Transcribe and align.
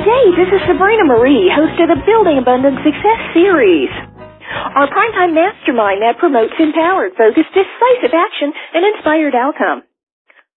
Good 0.00 0.08
day, 0.08 0.32
this 0.32 0.48
is 0.56 0.64
Sabrina 0.64 1.04
Marie, 1.04 1.52
host 1.52 1.76
of 1.76 1.92
the 1.92 2.00
Building 2.08 2.40
Abundant 2.40 2.80
Success 2.80 3.20
Series. 3.36 3.92
Our 4.72 4.88
primetime 4.88 5.36
mastermind 5.36 6.00
that 6.00 6.16
promotes 6.16 6.56
empowered, 6.56 7.12
focused, 7.20 7.52
decisive 7.52 8.16
action 8.16 8.48
and 8.48 8.96
inspired 8.96 9.36
outcome. 9.36 9.84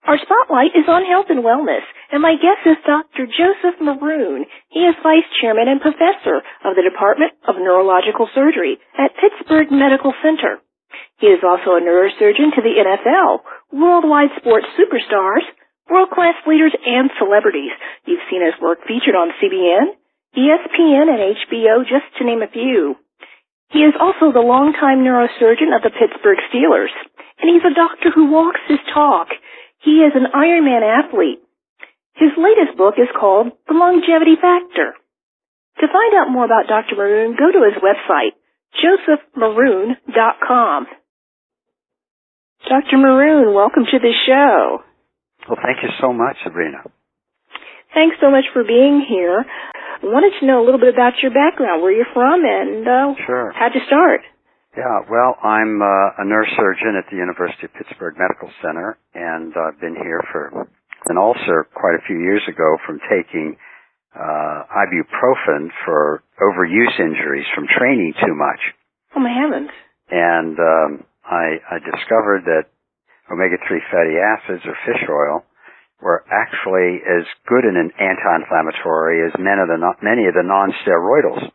Our 0.07 0.15
spotlight 0.23 0.71
is 0.79 0.87
on 0.87 1.03
health 1.03 1.27
and 1.27 1.43
wellness, 1.43 1.83
and 2.15 2.23
my 2.23 2.39
guest 2.39 2.64
is 2.64 2.79
Dr. 2.87 3.27
Joseph 3.27 3.83
Maroon. 3.83 4.47
He 4.71 4.87
is 4.87 4.95
Vice 5.04 5.27
Chairman 5.43 5.68
and 5.68 5.83
Professor 5.83 6.39
of 6.64 6.79
the 6.79 6.87
Department 6.87 7.36
of 7.43 7.60
Neurological 7.60 8.32
Surgery 8.32 8.79
at 8.96 9.11
Pittsburgh 9.19 9.68
Medical 9.75 10.15
Center. 10.23 10.64
He 11.19 11.28
is 11.28 11.43
also 11.43 11.75
a 11.75 11.83
neurosurgeon 11.83 12.55
to 12.55 12.64
the 12.64 12.79
NFL, 12.79 13.43
worldwide 13.75 14.32
sports 14.39 14.71
superstars, 14.79 15.43
world-class 15.89 16.36
leaders, 16.47 16.73
and 16.73 17.11
celebrities. 17.20 17.71
You've 18.05 18.23
seen 18.29 18.43
his 18.43 18.60
work 18.61 18.79
featured 18.87 19.15
on 19.15 19.32
CBN, 19.39 19.96
ESPN, 20.37 21.09
and 21.11 21.36
HBO, 21.37 21.83
just 21.83 22.06
to 22.18 22.25
name 22.25 22.42
a 22.42 22.51
few. 22.51 22.96
He 23.69 23.79
is 23.79 23.96
also 24.00 24.32
the 24.32 24.46
longtime 24.46 25.01
neurosurgeon 25.01 25.75
of 25.75 25.82
the 25.82 25.89
Pittsburgh 25.89 26.37
Steelers, 26.50 26.93
and 27.42 27.50
he's 27.50 27.65
a 27.65 27.73
doctor 27.73 28.11
who 28.14 28.29
walks 28.29 28.61
his 28.68 28.78
talk. 28.93 29.29
He 29.82 30.06
is 30.06 30.14
an 30.15 30.28
Ironman 30.33 30.83
athlete. 30.86 31.42
His 32.16 32.30
latest 32.38 32.78
book 32.78 32.95
is 32.97 33.09
called 33.20 33.52
The 33.67 33.73
Longevity 33.73 34.36
Factor. 34.38 34.94
To 35.81 35.88
find 35.89 36.14
out 36.14 36.30
more 36.30 36.45
about 36.45 36.70
Dr. 36.70 36.95
Maroon, 36.95 37.36
go 37.36 37.52
to 37.52 37.66
his 37.66 37.81
website, 37.81 38.38
josephmaroon.com. 38.78 40.88
Dr. 42.70 42.97
Maroon, 42.97 43.53
welcome 43.53 43.84
to 43.89 44.00
the 44.00 44.14
show. 44.25 44.84
Well, 45.47 45.59
thank 45.61 45.83
you 45.83 45.89
so 46.00 46.14
much, 46.14 46.38
Sabrina. 46.44 46.83
Thanks 47.94 48.17
so 48.22 48.31
much 48.31 48.45
for 48.53 48.64
being 48.64 49.06
here. 49.08 49.45
I 49.45 50.06
wanted 50.06 50.40
to 50.40 50.45
know 50.45 50.64
a 50.64 50.66
little 50.66 50.80
bit 50.80 50.94
about 50.94 51.22
your 51.22 51.31
background, 51.31 51.81
where 51.81 51.92
you're 51.92 52.09
from, 52.14 52.44
and 52.44 52.88
uh, 52.88 53.14
sure. 53.26 53.52
how'd 53.54 53.76
you 53.76 53.82
start? 53.86 54.22
Yeah, 54.76 55.06
well, 55.06 55.38
I'm 55.44 55.82
uh, 55.82 56.17
a 56.17 56.26
neurosurgeon 56.26 56.98
at 56.98 57.06
the 57.12 57.17
University 57.17 57.70
of 57.70 57.73
Pittsburgh 57.78 58.16
Medical 58.17 58.50
Center, 58.62 58.98
and 59.14 59.54
I've 59.54 59.80
been 59.80 59.95
here 59.95 60.22
for 60.32 60.66
an 61.06 61.17
ulcer 61.17 61.70
quite 61.76 61.94
a 61.94 62.04
few 62.08 62.17
years 62.17 62.42
ago 62.48 62.78
from 62.88 63.00
taking 63.06 63.56
uh, 64.16 64.64
ibuprofen 64.73 65.70
for 65.86 66.23
overuse 66.42 67.00
injuries 67.00 67.45
from 67.54 67.67
training 67.67 68.14
too 68.20 68.34
much. 68.34 68.60
Oh 69.16 69.20
my 69.20 69.30
heavens! 69.30 69.70
And 70.10 70.58
um, 70.58 71.04
I, 71.23 71.62
I 71.70 71.78
discovered 71.80 72.45
that 72.45 72.66
omega-3 73.32 73.70
fatty 73.92 74.16
acids 74.20 74.64
or 74.66 74.76
fish 74.86 75.04
oil 75.10 75.44
were 76.04 76.26
actually 76.28 77.00
as 77.08 77.24
good 77.48 77.64
in 77.64 77.80
an 77.80 77.92
anti-inflammatory 77.96 79.24
as 79.24 79.34
many 79.40 79.64
of 79.64 79.72
the 79.72 79.80
many 80.04 80.28
of 80.28 80.36
the 80.36 80.44
non-steroidals. 80.44 81.48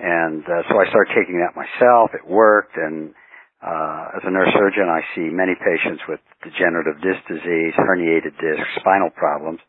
And 0.00 0.42
uh, 0.48 0.64
so 0.72 0.80
I 0.80 0.88
started 0.88 1.12
taking 1.12 1.44
that 1.44 1.52
myself. 1.52 2.16
It 2.16 2.24
worked, 2.24 2.80
and 2.80 3.12
uh, 3.60 4.16
as 4.16 4.24
a 4.24 4.32
neurosurgeon, 4.32 4.88
I 4.88 5.04
see 5.14 5.28
many 5.28 5.52
patients 5.54 6.02
with 6.08 6.18
degenerative 6.42 6.96
disc 7.04 7.20
disease, 7.28 7.76
herniated 7.76 8.34
disc, 8.40 8.64
spinal 8.80 9.12
problems. 9.12 9.60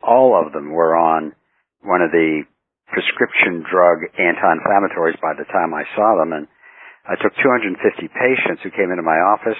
All 0.00 0.38
of 0.38 0.54
them 0.54 0.70
were 0.70 0.94
on 0.94 1.34
one 1.82 2.00
of 2.00 2.14
the 2.14 2.46
prescription 2.86 3.66
drug 3.66 4.06
anti-inflammatories 4.16 5.18
by 5.18 5.34
the 5.34 5.50
time 5.50 5.74
I 5.74 5.82
saw 5.98 6.14
them, 6.22 6.32
and 6.32 6.46
I 7.10 7.18
took 7.18 7.34
250 7.42 7.74
patients 8.06 8.62
who 8.62 8.70
came 8.70 8.94
into 8.94 9.02
my 9.02 9.18
office 9.18 9.58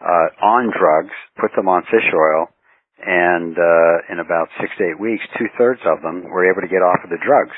uh, 0.00 0.28
on 0.42 0.72
drugs, 0.72 1.14
put 1.40 1.50
them 1.56 1.68
on 1.68 1.82
fish 1.90 2.08
oil, 2.14 2.48
and 3.04 3.56
uh, 3.58 4.12
in 4.12 4.18
about 4.18 4.48
six 4.60 4.72
to 4.78 4.84
eight 4.84 5.00
weeks, 5.00 5.24
two 5.38 5.48
thirds 5.58 5.80
of 5.86 6.02
them 6.02 6.24
were 6.30 6.50
able 6.50 6.62
to 6.62 6.70
get 6.70 6.82
off 6.82 7.04
of 7.04 7.10
the 7.10 7.20
drugs. 7.20 7.56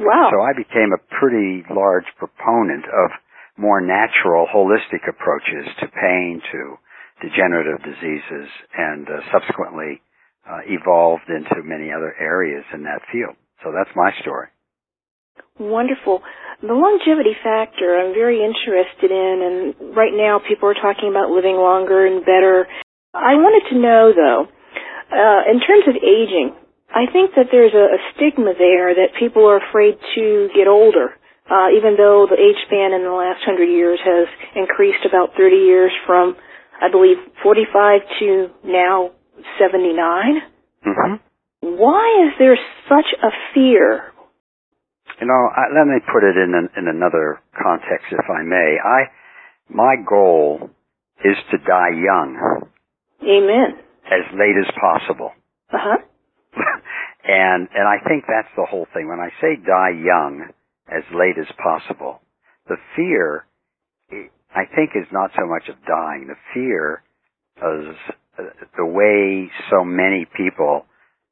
Wow! 0.00 0.30
So 0.32 0.42
I 0.42 0.52
became 0.56 0.90
a 0.92 1.04
pretty 1.20 1.62
large 1.70 2.06
proponent 2.18 2.84
of 2.84 3.10
more 3.56 3.80
natural, 3.80 4.46
holistic 4.50 5.06
approaches 5.08 5.70
to 5.80 5.86
pain, 5.86 6.42
to 6.50 6.76
degenerative 7.22 7.78
diseases, 7.84 8.48
and 8.76 9.06
uh, 9.06 9.20
subsequently 9.30 10.02
uh, 10.50 10.60
evolved 10.66 11.28
into 11.28 11.62
many 11.62 11.92
other 11.92 12.14
areas 12.18 12.64
in 12.74 12.82
that 12.82 13.00
field. 13.12 13.36
So 13.62 13.72
that's 13.72 13.94
my 13.94 14.10
story. 14.20 14.48
Wonderful. 15.58 16.22
The 16.62 16.74
longevity 16.74 17.36
factor 17.42 17.94
I'm 17.94 18.14
very 18.14 18.42
interested 18.42 19.10
in, 19.10 19.34
and 19.44 19.96
right 19.96 20.14
now 20.14 20.40
people 20.40 20.68
are 20.68 20.74
talking 20.74 21.10
about 21.10 21.30
living 21.30 21.54
longer 21.54 22.06
and 22.06 22.24
better. 22.24 22.66
I 23.14 23.38
wanted 23.38 23.68
to 23.70 23.76
know 23.78 24.10
though, 24.10 24.48
uh, 25.14 25.40
in 25.50 25.60
terms 25.60 25.86
of 25.86 25.94
aging, 25.94 26.54
I 26.90 27.10
think 27.10 27.34
that 27.34 27.50
there's 27.50 27.74
a, 27.74 27.98
a 27.98 28.00
stigma 28.14 28.54
there 28.58 28.94
that 28.94 29.18
people 29.18 29.46
are 29.46 29.58
afraid 29.58 29.98
to 30.14 30.48
get 30.54 30.66
older, 30.66 31.14
uh, 31.50 31.70
even 31.74 31.94
though 31.98 32.26
the 32.30 32.38
age 32.38 32.58
span 32.66 32.94
in 32.94 33.02
the 33.02 33.14
last 33.14 33.42
hundred 33.44 33.70
years 33.70 33.98
has 34.02 34.26
increased 34.54 35.02
about 35.06 35.34
30 35.36 35.56
years 35.56 35.92
from, 36.06 36.36
I 36.80 36.90
believe, 36.90 37.18
45 37.42 38.00
to 38.20 38.26
now 38.64 39.10
79. 39.58 39.94
Mm-hmm. 40.86 41.14
Why 41.78 42.26
is 42.26 42.32
there 42.38 42.58
such 42.88 43.10
a 43.22 43.30
fear? 43.54 44.13
You 45.20 45.26
know, 45.26 45.48
I, 45.54 45.70
let 45.74 45.86
me 45.86 46.00
put 46.12 46.24
it 46.24 46.36
in 46.36 46.54
an, 46.54 46.68
in 46.76 46.88
another 46.88 47.40
context, 47.54 48.06
if 48.10 48.26
I 48.28 48.42
may. 48.42 48.76
I, 48.82 49.00
my 49.68 49.94
goal 50.08 50.70
is 51.24 51.36
to 51.50 51.58
die 51.58 51.94
young. 51.94 52.66
Amen 53.22 53.84
as 54.06 54.24
late 54.36 54.56
as 54.60 54.70
possible. 54.76 55.32
Uh-huh. 55.72 55.98
and 57.24 57.68
and 57.74 57.86
I 57.88 57.98
think 58.06 58.24
that's 58.28 58.52
the 58.56 58.66
whole 58.68 58.86
thing. 58.92 59.08
When 59.08 59.20
I 59.20 59.30
say 59.40 59.56
die 59.56 59.96
young, 59.96 60.48
as 60.88 61.02
late 61.14 61.38
as 61.40 61.50
possible, 61.56 62.20
the 62.68 62.76
fear, 62.94 63.46
I 64.54 64.64
think, 64.74 64.92
is 64.94 65.08
not 65.10 65.30
so 65.36 65.46
much 65.46 65.68
of 65.68 65.76
dying. 65.86 66.28
The 66.28 66.38
fear 66.52 67.02
is 67.58 67.96
uh, 68.38 68.42
the 68.76 68.86
way 68.86 69.50
so 69.70 69.84
many 69.84 70.26
people 70.36 70.86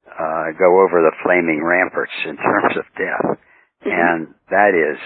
uh, 0.09 0.51
go 0.59 0.83
over 0.83 1.05
the 1.05 1.15
flaming 1.23 1.63
ramparts 1.63 2.13
in 2.25 2.37
terms 2.49 2.77
of 2.77 2.85
death, 2.97 3.39
mm-hmm. 3.85 3.91
and 3.91 4.35
that 4.51 4.73
is 4.75 4.99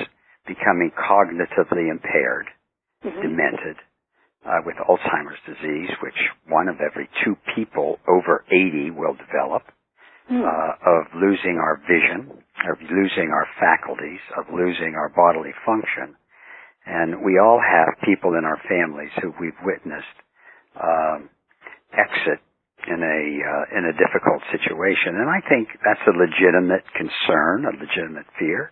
becoming 0.47 0.93
cognitively 0.93 1.91
impaired, 1.91 2.47
mm-hmm. 3.05 3.23
demented, 3.23 3.77
uh, 4.47 4.63
with 4.65 4.77
Alzheimer's 4.77 5.43
disease, 5.45 5.91
which 6.03 6.19
one 6.47 6.69
of 6.69 6.77
every 6.81 7.09
two 7.25 7.37
people 7.55 7.99
over 8.07 8.45
80 8.49 8.93
will 8.93 9.15
develop, 9.15 9.63
mm. 10.31 10.39
uh, 10.39 10.73
of 10.87 11.07
losing 11.15 11.59
our 11.59 11.83
vision, 11.83 12.31
of 12.71 12.79
losing 12.83 13.31
our 13.35 13.47
faculties, 13.59 14.21
of 14.39 14.47
losing 14.55 14.95
our 14.95 15.09
bodily 15.09 15.53
function. 15.67 16.15
And 16.87 17.25
we 17.25 17.39
all 17.43 17.59
have 17.59 17.99
people 18.07 18.35
in 18.39 18.45
our 18.45 18.61
families 18.69 19.11
who 19.21 19.35
we've 19.41 19.59
witnessed 19.65 20.17
um, 20.79 21.29
exit 21.91 22.39
in 22.87 23.03
a 23.03 23.21
uh, 23.43 23.79
in 23.79 23.85
a 23.91 23.95
difficult 23.95 24.43
situation, 24.51 25.19
and 25.19 25.29
I 25.29 25.41
think 25.49 25.69
that's 25.85 26.03
a 26.07 26.15
legitimate 26.17 26.85
concern, 26.95 27.67
a 27.67 27.75
legitimate 27.75 28.27
fear, 28.39 28.71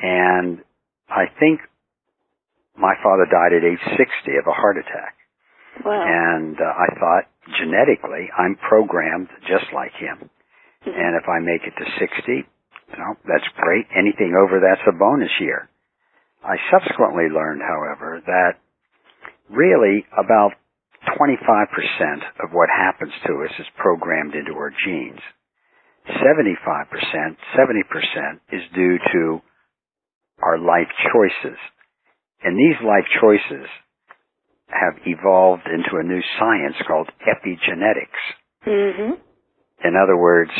and 0.00 0.60
I 1.08 1.26
think 1.38 1.60
my 2.76 2.94
father 3.02 3.24
died 3.24 3.56
at 3.56 3.64
age 3.64 3.80
60 3.96 4.00
of 4.36 4.46
a 4.46 4.52
heart 4.52 4.76
attack. 4.76 5.16
Wow. 5.84 6.04
And 6.04 6.56
uh, 6.60 6.64
I 6.64 6.88
thought, 7.00 7.24
genetically, 7.58 8.28
I'm 8.36 8.56
programmed 8.56 9.28
just 9.48 9.72
like 9.72 9.92
him. 9.96 10.28
Mm-hmm. 10.84 10.92
And 10.92 11.16
if 11.16 11.28
I 11.28 11.40
make 11.40 11.64
it 11.64 11.74
to 11.76 11.86
60, 11.98 12.32
you 12.32 12.98
know, 12.98 13.16
that's 13.24 13.48
great. 13.56 13.86
Anything 13.96 14.36
over 14.36 14.60
that's 14.60 14.84
a 14.88 14.96
bonus 14.96 15.32
year. 15.40 15.68
I 16.44 16.56
subsequently 16.70 17.28
learned, 17.32 17.60
however, 17.60 18.22
that 18.24 18.60
really 19.50 20.06
about 20.12 20.52
25% 21.06 22.44
of 22.44 22.50
what 22.52 22.68
happens 22.68 23.12
to 23.26 23.32
us 23.44 23.54
is 23.58 23.66
programmed 23.76 24.34
into 24.34 24.52
our 24.52 24.70
genes. 24.84 25.20
75%, 26.08 27.36
70% 27.58 28.40
is 28.52 28.62
due 28.74 28.98
to 29.12 29.40
our 30.42 30.58
life 30.58 30.90
choices. 31.12 31.58
And 32.42 32.56
these 32.56 32.78
life 32.86 33.06
choices 33.20 33.66
have 34.68 34.94
evolved 35.06 35.66
into 35.66 35.98
a 35.98 36.06
new 36.06 36.20
science 36.38 36.76
called 36.86 37.08
epigenetics. 37.22 38.22
Mm-hmm. 38.66 39.12
In 39.84 39.94
other 39.96 40.16
words, 40.16 40.50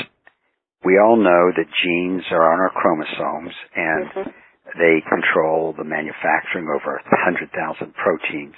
we 0.84 0.98
all 0.98 1.16
know 1.16 1.50
that 1.56 1.78
genes 1.82 2.22
are 2.30 2.52
on 2.52 2.60
our 2.60 2.70
chromosomes 2.70 3.54
and 3.74 4.06
mm-hmm. 4.10 4.30
they 4.78 5.02
control 5.08 5.74
the 5.76 5.84
manufacturing 5.84 6.66
of 6.70 6.82
over 6.82 7.00
100,000 7.10 7.50
proteins. 7.94 8.54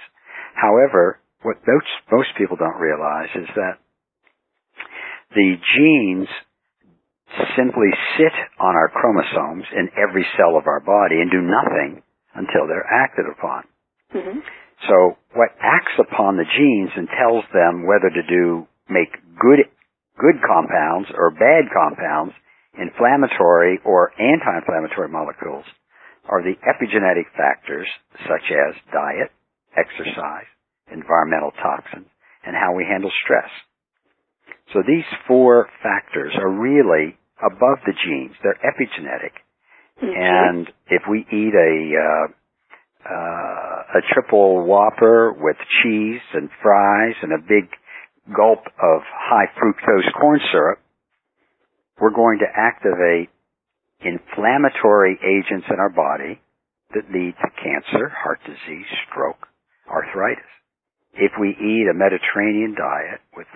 However, 0.54 1.20
what 1.42 1.56
most, 1.66 1.92
most 2.10 2.28
people 2.36 2.56
don't 2.56 2.80
realize 2.80 3.30
is 3.34 3.48
that 3.54 3.78
the 5.34 5.54
genes 5.76 6.28
simply 7.56 7.92
sit 8.16 8.32
on 8.58 8.74
our 8.74 8.88
chromosomes 8.88 9.64
in 9.76 9.90
every 10.00 10.26
cell 10.36 10.56
of 10.56 10.66
our 10.66 10.80
body 10.80 11.20
and 11.20 11.30
do 11.30 11.42
nothing 11.42 12.02
until 12.34 12.66
they're 12.66 12.88
acted 12.88 13.26
upon. 13.28 13.62
Mm-hmm. 14.14 14.38
So 14.88 15.18
what 15.34 15.52
acts 15.60 15.94
upon 15.98 16.36
the 16.36 16.48
genes 16.48 16.90
and 16.96 17.08
tells 17.10 17.44
them 17.52 17.86
whether 17.86 18.08
to 18.08 18.22
do 18.22 18.66
make 18.88 19.12
good 19.38 19.68
good 20.18 20.38
compounds 20.42 21.08
or 21.14 21.30
bad 21.30 21.70
compounds 21.70 22.34
inflammatory 22.78 23.78
or 23.84 24.10
anti-inflammatory 24.18 25.08
molecules 25.08 25.64
are 26.28 26.42
the 26.42 26.54
epigenetic 26.62 27.26
factors 27.36 27.86
such 28.26 28.46
as 28.50 28.74
diet, 28.92 29.30
exercise, 29.76 30.46
environmental 30.92 31.52
toxins, 31.62 32.06
and 32.44 32.54
how 32.56 32.74
we 32.74 32.84
handle 32.84 33.10
stress. 33.24 33.50
So 34.72 34.82
these 34.86 35.04
four 35.26 35.68
factors 35.82 36.34
are 36.36 36.50
really 36.50 37.16
above 37.40 37.78
the 37.86 37.92
genes. 38.04 38.34
They're 38.42 38.58
epigenetic. 38.60 39.32
And 40.00 40.68
if 40.88 41.02
we 41.10 41.26
eat 41.30 41.54
a 41.54 41.74
uh, 41.98 42.26
uh, 43.08 43.98
a 43.98 44.00
triple 44.12 44.64
whopper 44.66 45.32
with 45.32 45.56
cheese 45.82 46.20
and 46.34 46.50
fries 46.62 47.14
and 47.22 47.32
a 47.32 47.38
big 47.38 47.70
gulp 48.36 48.66
of 48.66 49.00
high 49.08 49.46
fructose 49.56 50.12
corn 50.20 50.40
syrup, 50.52 50.78
we're 52.00 52.14
going 52.14 52.38
to 52.40 52.46
activate 52.54 53.30
inflammatory 54.00 55.18
agents 55.22 55.66
in 55.70 55.80
our 55.80 55.90
body 55.90 56.40
that 56.94 57.10
lead 57.12 57.34
to 57.40 57.48
cancer, 57.62 58.08
heart 58.08 58.40
disease, 58.44 58.86
stroke, 59.10 59.48
arthritis. 59.90 60.44
If 61.18 61.32
we 61.40 61.50
eat 61.50 61.90
a 61.90 61.94
Mediterranean 61.94 62.74
diet 62.78 63.20
with 63.36 63.48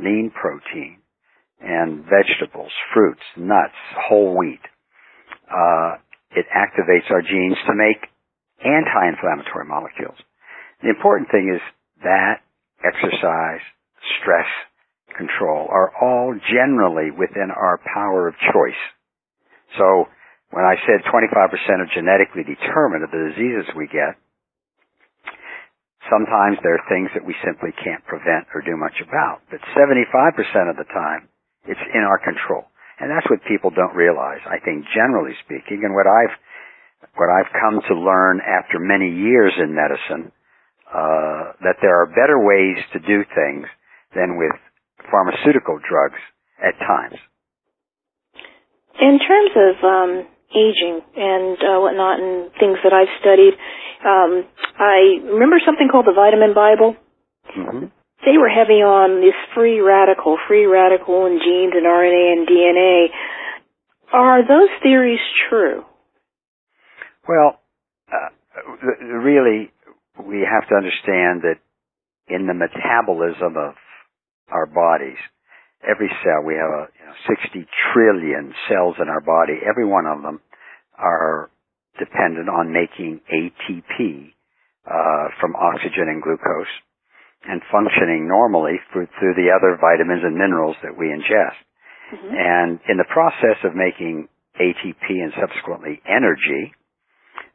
lean 0.00 0.32
protein 0.34 0.98
and 1.60 2.04
vegetables, 2.04 2.72
fruits, 2.94 3.22
nuts, 3.36 3.76
whole 4.08 4.36
wheat, 4.36 4.60
uh, 5.50 5.96
it 6.32 6.46
activates 6.48 7.10
our 7.10 7.20
genes 7.20 7.58
to 7.66 7.74
make 7.74 8.08
anti-inflammatory 8.64 9.66
molecules. 9.66 10.16
The 10.82 10.88
important 10.88 11.30
thing 11.30 11.52
is 11.54 11.60
that 12.02 12.40
exercise, 12.82 13.60
stress 14.20 14.48
control 15.16 15.68
are 15.68 15.92
all 16.00 16.34
generally 16.48 17.10
within 17.10 17.50
our 17.54 17.78
power 17.92 18.28
of 18.28 18.34
choice. 18.40 18.82
So 19.76 20.08
when 20.50 20.64
I 20.64 20.76
said 20.86 21.04
25% 21.04 21.28
are 21.28 21.94
genetically 21.94 22.44
determined 22.44 23.04
of 23.04 23.10
the 23.10 23.32
diseases 23.32 23.68
we 23.76 23.86
get, 23.86 24.16
sometimes 26.10 26.58
there 26.62 26.74
are 26.74 26.88
things 26.88 27.10
that 27.14 27.26
we 27.26 27.34
simply 27.44 27.70
can't 27.84 28.04
prevent 28.06 28.48
or 28.54 28.62
do 28.62 28.76
much 28.76 28.98
about. 29.02 29.42
But 29.50 29.60
75% 29.76 30.70
of 30.70 30.76
the 30.76 30.88
time, 30.90 31.28
it's 31.66 31.82
in 31.94 32.02
our 32.02 32.18
control. 32.18 32.66
And 32.98 33.10
that's 33.10 33.26
what 33.30 33.42
people 33.46 33.70
don't 33.70 33.94
realize, 33.94 34.42
I 34.46 34.58
think, 34.62 34.86
generally 34.94 35.34
speaking, 35.44 35.82
and 35.82 35.94
what 35.94 36.06
I've 36.06 36.34
what 37.16 37.28
I've 37.28 37.50
come 37.50 37.82
to 37.88 37.94
learn 37.98 38.40
after 38.40 38.78
many 38.78 39.10
years 39.10 39.52
in 39.58 39.74
medicine, 39.74 40.30
uh, 40.86 41.58
that 41.66 41.82
there 41.82 42.00
are 42.00 42.06
better 42.06 42.38
ways 42.38 42.78
to 42.94 43.00
do 43.00 43.24
things 43.34 43.66
than 44.14 44.38
with 44.38 44.54
pharmaceutical 45.10 45.80
drugs 45.82 46.20
at 46.62 46.78
times. 46.78 47.18
In 49.00 49.18
terms 49.18 49.50
of 49.56 49.84
um, 49.84 50.26
aging 50.52 51.00
and 51.16 51.56
uh, 51.58 51.78
whatnot 51.80 52.20
and 52.20 52.52
things 52.60 52.78
that 52.84 52.92
I've 52.92 53.10
studied, 53.20 53.56
um, 54.04 54.44
I 54.78 55.20
remember 55.24 55.58
something 55.64 55.88
called 55.90 56.06
the 56.06 56.16
Vitamin 56.16 56.54
Bible. 56.54 56.96
hmm 57.48 57.86
They 58.24 58.38
were 58.38 58.48
heavy 58.48 58.80
on 58.84 59.20
this 59.20 59.36
free 59.54 59.80
radical, 59.80 60.38
free 60.48 60.66
radical 60.66 61.26
and 61.26 61.40
genes 61.40 61.74
and 61.74 61.86
RNA 61.86 62.24
and 62.32 62.48
DNA. 62.48 63.06
Are 64.12 64.42
those 64.46 64.70
theories 64.82 65.22
true? 65.48 65.84
Well, 67.26 67.58
uh, 68.12 68.30
really, 69.02 69.70
we 70.22 70.44
have 70.44 70.68
to 70.68 70.74
understand 70.74 71.42
that 71.42 71.56
in 72.28 72.46
the 72.46 72.54
metabolism 72.54 73.56
of 73.56 73.74
our 74.48 74.66
bodies, 74.66 75.18
every 75.82 76.10
cell, 76.22 76.42
we 76.44 76.54
have 76.54 76.70
a, 76.70 76.84
you 76.94 77.04
know, 77.06 77.16
60 77.28 77.66
trillion 77.92 78.54
cells 78.68 78.96
in 79.00 79.08
our 79.08 79.20
body. 79.20 79.58
Every 79.62 79.86
one 79.86 80.06
of 80.06 80.22
them 80.22 80.40
are 80.98 81.50
dependent 81.98 82.48
on 82.48 82.72
making 82.72 83.20
ATP 83.28 84.32
uh, 84.86 85.26
from 85.40 85.54
oxygen 85.56 86.08
and 86.08 86.22
glucose 86.22 86.72
and 87.44 87.60
functioning 87.70 88.28
normally 88.28 88.78
through, 88.92 89.08
through 89.18 89.34
the 89.34 89.50
other 89.50 89.78
vitamins 89.80 90.22
and 90.22 90.38
minerals 90.38 90.76
that 90.82 90.96
we 90.96 91.10
ingest. 91.10 91.58
Mm-hmm. 92.14 92.34
And 92.34 92.70
in 92.88 92.96
the 92.98 93.08
process 93.10 93.58
of 93.64 93.74
making 93.74 94.28
ATP 94.60 95.06
and 95.08 95.32
subsequently 95.34 96.00
energy, 96.06 96.72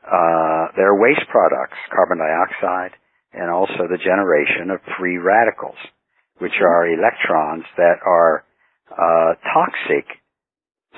uh, 0.04 0.72
there 0.76 0.92
are 0.92 1.00
waste 1.00 1.28
products, 1.32 1.78
carbon 1.94 2.20
dioxide, 2.20 2.96
and 3.34 3.52
also 3.52 3.88
the 3.88 4.00
generation 4.00 4.72
of 4.72 4.80
free 5.00 5.18
radicals, 5.18 5.78
which 6.40 6.60
are 6.62 6.88
electrons 6.88 7.66
that 7.78 7.98
are 8.06 8.44
uh, 8.92 9.34
toxic 9.54 10.06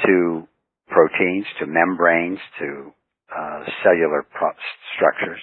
to 0.05 0.47
proteins, 0.87 1.45
to 1.59 1.65
membranes, 1.65 2.39
to 2.59 2.91
uh, 3.35 3.63
cellular 3.83 4.25
pro- 4.33 4.57
structures. 4.95 5.39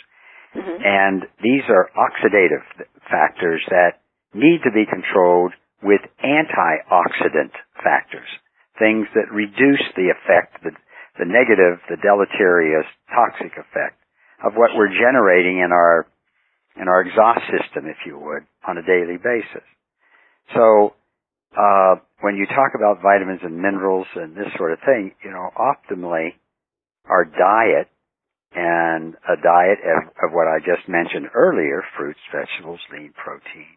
Mm-hmm. 0.55 0.83
And 0.83 1.23
these 1.43 1.63
are 1.69 1.91
oxidative 1.97 2.65
factors 3.11 3.63
that 3.71 4.03
need 4.35 4.61
to 4.65 4.73
be 4.73 4.85
controlled 4.87 5.53
with 5.83 6.01
antioxidant 6.25 7.53
factors, 7.83 8.29
things 8.79 9.07
that 9.15 9.31
reduce 9.31 9.85
the 9.95 10.11
effect, 10.11 10.63
the, 10.65 10.73
the 11.19 11.29
negative, 11.29 11.79
the 11.89 12.01
deleterious, 12.01 12.87
toxic 13.13 13.53
effect 13.53 14.01
of 14.45 14.55
what 14.55 14.71
we're 14.77 14.93
generating 14.93 15.59
in 15.65 15.73
our 15.73 16.07
in 16.77 16.89
our 16.89 17.01
exhaust 17.01 17.41
system, 17.49 17.89
if 17.89 17.97
you 18.05 18.19
would, 18.19 18.45
on 18.69 18.77
a 18.77 18.83
daily 18.85 19.17
basis. 19.17 19.65
So 20.55 20.95
uh, 21.57 21.97
when 22.21 22.37
you 22.37 22.47
talk 22.47 22.73
about 22.75 23.03
vitamins 23.03 23.41
and 23.43 23.57
minerals 23.57 24.07
and 24.15 24.37
this 24.37 24.53
sort 24.57 24.73
of 24.73 24.79
thing, 24.81 25.13
you 25.25 25.31
know, 25.31 25.51
optimally, 25.57 26.35
our 27.09 27.25
diet 27.25 27.89
and 28.55 29.15
a 29.29 29.37
diet 29.43 29.79
of, 29.85 30.09
of 30.25 30.33
what 30.33 30.49
I 30.49 30.59
just 30.61 30.89
mentioned 30.89 31.29
earlier, 31.35 31.83
fruits, 31.97 32.21
vegetables, 32.33 32.81
lean 32.93 33.13
protein, 33.13 33.77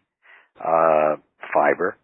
uh, 0.58 1.16
fiber, 1.52 1.96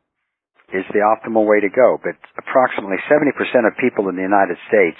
is 0.73 0.85
the 0.93 1.01
optimal 1.01 1.47
way 1.47 1.61
to 1.61 1.69
go. 1.69 1.99
But 2.03 2.17
approximately 2.39 2.99
70% 3.11 3.33
of 3.67 3.79
people 3.81 4.09
in 4.09 4.17
the 4.17 4.23
United 4.23 4.59
States 4.69 4.99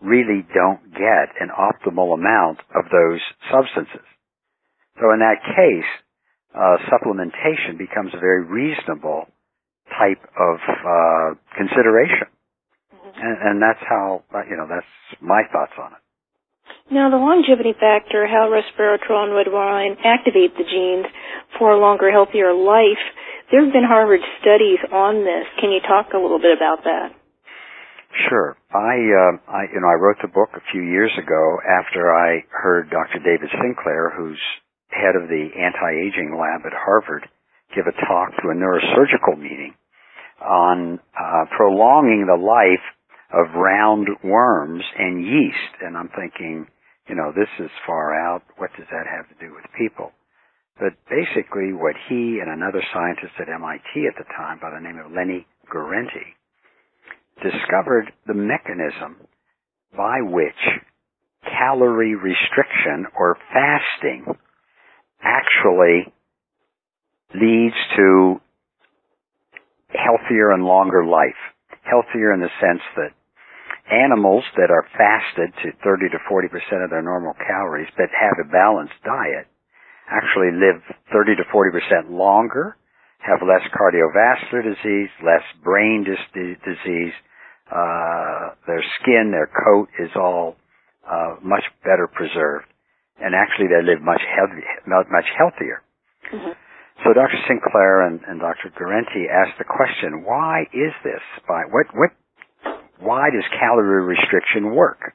really 0.00 0.44
don't 0.54 0.92
get 0.92 1.32
an 1.40 1.48
optimal 1.48 2.14
amount 2.14 2.60
of 2.74 2.84
those 2.90 3.20
substances. 3.50 4.04
So 5.00 5.12
in 5.12 5.20
that 5.20 5.40
case, 5.42 5.90
uh, 6.54 6.78
supplementation 6.86 7.76
becomes 7.76 8.14
a 8.14 8.20
very 8.20 8.44
reasonable 8.44 9.26
type 9.90 10.22
of 10.38 10.56
uh, 10.62 11.34
consideration, 11.56 12.30
and, 13.16 13.36
and 13.42 13.62
that's 13.62 13.82
how 13.88 14.22
uh, 14.34 14.42
you 14.48 14.56
know 14.56 14.66
that's 14.68 14.86
my 15.20 15.42
thoughts 15.52 15.74
on 15.78 15.92
it. 15.92 15.98
Now, 16.90 17.08
the 17.08 17.16
longevity 17.16 17.72
factor, 17.72 18.26
how 18.26 18.52
resveratrol 18.52 19.24
and 19.24 19.34
red 19.34 19.48
wine 19.48 19.96
activate 20.04 20.56
the 20.56 20.64
genes 20.64 21.06
for 21.58 21.72
a 21.72 21.80
longer, 21.80 22.10
healthier 22.10 22.52
life. 22.52 23.00
There 23.50 23.64
have 23.64 23.72
been 23.72 23.84
Harvard 23.84 24.20
studies 24.40 24.80
on 24.92 25.24
this. 25.24 25.48
Can 25.60 25.72
you 25.72 25.80
talk 25.80 26.12
a 26.12 26.18
little 26.18 26.38
bit 26.38 26.56
about 26.56 26.84
that? 26.84 27.12
Sure. 28.28 28.56
I, 28.70 28.94
uh, 29.10 29.32
I, 29.50 29.62
you 29.72 29.80
know, 29.80 29.88
I 29.88 29.98
wrote 29.98 30.20
the 30.22 30.28
book 30.28 30.50
a 30.54 30.64
few 30.72 30.82
years 30.82 31.10
ago 31.18 31.58
after 31.66 32.14
I 32.14 32.44
heard 32.50 32.90
Dr. 32.90 33.18
David 33.18 33.50
Sinclair, 33.50 34.12
who's 34.16 34.40
head 34.94 35.18
of 35.18 35.28
the 35.28 35.50
anti-aging 35.58 36.38
lab 36.38 36.62
at 36.66 36.72
Harvard, 36.72 37.26
give 37.74 37.86
a 37.86 38.06
talk 38.06 38.30
to 38.42 38.50
a 38.50 38.54
neurosurgical 38.54 39.36
meeting 39.36 39.74
on 40.40 41.00
uh, 41.18 41.44
prolonging 41.56 42.26
the 42.26 42.38
life 42.38 42.84
of 43.32 43.54
round 43.54 44.08
worms 44.22 44.84
and 44.98 45.24
yeast. 45.24 45.74
And 45.82 45.96
I'm 45.96 46.10
thinking, 46.14 46.66
you 47.08 47.14
know, 47.14 47.32
this 47.34 47.50
is 47.58 47.70
far 47.86 48.14
out. 48.14 48.42
What 48.56 48.70
does 48.76 48.86
that 48.90 49.06
have 49.10 49.28
to 49.28 49.44
do 49.44 49.52
with 49.54 49.64
people? 49.76 50.12
But 50.78 50.94
basically 51.08 51.72
what 51.72 51.94
he 52.08 52.40
and 52.42 52.50
another 52.50 52.82
scientist 52.92 53.34
at 53.40 53.48
MIT 53.48 54.06
at 54.06 54.18
the 54.18 54.28
time 54.36 54.58
by 54.60 54.70
the 54.70 54.82
name 54.82 54.98
of 54.98 55.12
Lenny 55.12 55.46
Guarente 55.70 56.34
discovered 57.42 58.12
the 58.26 58.34
mechanism 58.34 59.16
by 59.96 60.20
which 60.22 60.58
calorie 61.42 62.14
restriction 62.14 63.06
or 63.16 63.36
fasting 63.52 64.26
actually 65.24 66.12
leads 67.34 67.74
to 67.96 68.40
healthier 69.90 70.52
and 70.52 70.64
longer 70.64 71.04
life. 71.04 71.40
Healthier 71.82 72.32
in 72.32 72.40
the 72.40 72.50
sense 72.60 72.82
that 72.96 73.10
animals 73.90 74.44
that 74.56 74.70
are 74.70 74.86
fasted 74.96 75.52
to 75.62 75.72
30 75.84 76.08
to 76.10 76.18
40% 76.30 76.84
of 76.84 76.90
their 76.90 77.02
normal 77.02 77.34
calories 77.34 77.88
but 77.96 78.08
have 78.12 78.38
a 78.40 78.50
balanced 78.50 78.94
diet 79.04 79.46
actually 80.08 80.52
live 80.52 80.82
30 81.12 81.36
to 81.36 81.44
40% 81.52 82.10
longer, 82.10 82.76
have 83.20 83.40
less 83.40 83.62
cardiovascular 83.72 84.62
disease, 84.62 85.08
less 85.24 85.44
brain 85.62 86.04
dis- 86.04 86.58
disease, 86.64 87.12
uh, 87.72 88.50
their 88.66 88.84
skin, 89.00 89.30
their 89.32 89.48
coat 89.48 89.88
is 89.98 90.10
all 90.16 90.56
uh, 91.10 91.36
much 91.42 91.64
better 91.82 92.06
preserved, 92.12 92.66
and 93.20 93.34
actually 93.34 93.70
they 93.70 93.82
live 93.82 94.02
much 94.02 94.22
healthy, 94.26 94.64
much 94.86 95.28
healthier. 95.38 95.82
Mm-hmm. 96.32 96.54
So 97.02 97.12
Dr. 97.12 97.38
Sinclair 97.46 98.06
and, 98.06 98.20
and 98.26 98.40
Dr. 98.40 98.70
Guarente 98.70 99.26
asked 99.26 99.58
the 99.58 99.66
question, 99.66 100.24
why 100.24 100.62
is 100.72 100.94
this? 101.02 101.22
By 101.46 101.66
what 101.70 101.86
what 101.94 102.10
why 103.00 103.30
does 103.30 103.44
calorie 103.58 104.06
restriction 104.06 104.74
work? 104.74 105.12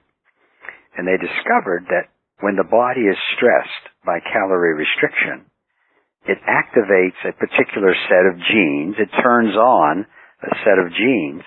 And 0.98 1.08
they 1.08 1.16
discovered 1.16 1.88
that 1.90 2.12
when 2.42 2.56
the 2.56 2.68
body 2.68 3.08
is 3.08 3.18
stressed 3.36 3.86
by 4.06 4.20
calorie 4.20 4.76
restriction, 4.76 5.48
it 6.28 6.38
activates 6.44 7.20
a 7.24 7.34
particular 7.34 7.96
set 8.08 8.26
of 8.28 8.36
genes. 8.38 8.96
It 9.00 9.10
turns 9.24 9.56
on 9.56 10.06
a 10.44 10.56
set 10.64 10.78
of 10.78 10.92
genes 10.92 11.44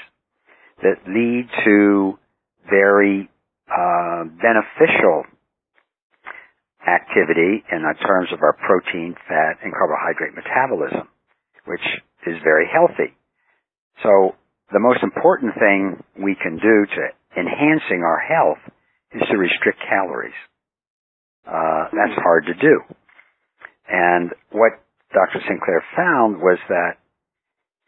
that 0.82 1.06
lead 1.06 1.49
to 1.64 2.18
very 2.68 3.28
uh, 3.68 4.25
beneficial 4.40 5.25
activity 6.87 7.62
in 7.71 7.81
terms 8.03 8.33
of 8.33 8.43
our 8.43 8.55
protein, 8.55 9.15
fat, 9.29 9.59
and 9.62 9.73
carbohydrate 9.73 10.35
metabolism, 10.35 11.09
which 11.67 11.85
is 12.27 12.37
very 12.43 12.67
healthy. 12.67 13.15
So 14.03 14.35
the 14.73 14.81
most 14.81 15.03
important 15.03 15.55
thing 15.55 16.03
we 16.19 16.35
can 16.35 16.57
do 16.57 16.77
to 16.87 17.03
enhancing 17.39 18.03
our 18.03 18.19
health 18.19 18.59
is 19.15 19.23
to 19.31 19.37
restrict 19.37 19.79
calories. 19.89 20.37
Uh, 21.47 21.91
that's 21.93 22.19
hard 22.23 22.47
to 22.47 22.55
do. 22.55 22.81
And 23.89 24.31
what 24.51 24.73
Dr. 25.12 25.41
Sinclair 25.47 25.85
found 25.97 26.39
was 26.39 26.59
that 26.69 26.97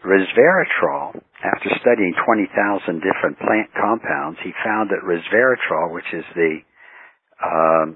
resveratrol, 0.05 1.17
after 1.43 1.71
studying 1.81 2.15
20,000 2.27 3.01
different 3.01 3.39
plant 3.39 3.71
compounds, 3.73 4.39
he 4.45 4.53
found 4.65 4.91
that 4.91 5.01
resveratrol, 5.01 5.95
which 5.95 6.13
is 6.13 6.25
the 6.35 6.59
uh, 7.41 7.87